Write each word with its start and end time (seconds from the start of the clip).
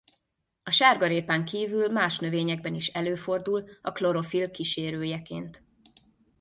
A 0.63 0.71
sárgarépán 0.71 1.45
kívül 1.45 1.89
más 1.89 2.17
növényekben 2.19 2.73
is 2.75 2.87
előfordul 2.87 3.63
a 3.81 3.91
klorofill 3.91 4.49
kísérőjeként. 4.49 5.63